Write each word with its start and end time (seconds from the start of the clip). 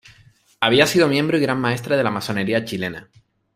Había 0.59 0.87
sido 0.87 1.07
miembro 1.07 1.37
y 1.37 1.41
Gran 1.41 1.59
Maestre 1.61 1.95
de 1.95 2.03
la 2.03 2.09
Masonería 2.09 2.65
chilena. 2.65 3.11